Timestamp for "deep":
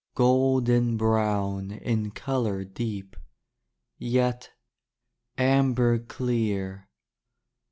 2.63-3.15